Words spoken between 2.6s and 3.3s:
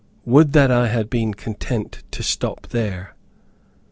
here.